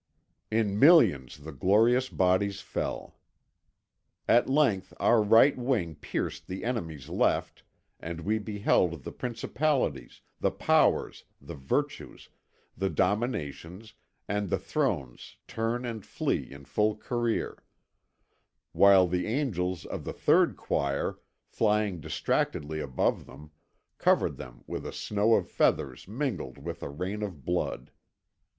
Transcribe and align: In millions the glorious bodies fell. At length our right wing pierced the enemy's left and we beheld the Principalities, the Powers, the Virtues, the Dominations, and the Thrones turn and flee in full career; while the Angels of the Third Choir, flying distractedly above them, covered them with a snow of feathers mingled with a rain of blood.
In 0.49 0.79
millions 0.79 1.37
the 1.37 1.51
glorious 1.51 2.09
bodies 2.09 2.59
fell. 2.59 3.17
At 4.27 4.49
length 4.49 4.95
our 4.99 5.21
right 5.21 5.55
wing 5.55 5.93
pierced 5.93 6.47
the 6.47 6.63
enemy's 6.65 7.07
left 7.07 7.61
and 7.99 8.21
we 8.21 8.39
beheld 8.39 9.03
the 9.03 9.11
Principalities, 9.11 10.21
the 10.39 10.49
Powers, 10.49 11.25
the 11.39 11.53
Virtues, 11.53 12.29
the 12.75 12.89
Dominations, 12.89 13.93
and 14.27 14.49
the 14.49 14.57
Thrones 14.57 15.37
turn 15.47 15.85
and 15.85 16.03
flee 16.03 16.49
in 16.51 16.65
full 16.65 16.95
career; 16.95 17.61
while 18.71 19.05
the 19.07 19.27
Angels 19.27 19.85
of 19.85 20.03
the 20.03 20.13
Third 20.13 20.57
Choir, 20.57 21.19
flying 21.45 21.99
distractedly 22.01 22.79
above 22.79 23.27
them, 23.27 23.51
covered 23.99 24.37
them 24.37 24.63
with 24.65 24.83
a 24.83 24.93
snow 24.93 25.35
of 25.35 25.47
feathers 25.47 26.07
mingled 26.07 26.57
with 26.57 26.81
a 26.81 26.89
rain 26.89 27.21
of 27.21 27.45
blood. 27.45 27.91